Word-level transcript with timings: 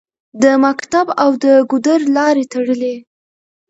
د 0.43 0.43
مکتب 0.65 1.07
او 1.23 1.31
د 1.43 1.45
ګودر 1.69 1.99
لارې 2.15 2.43
تړلې 2.53 2.95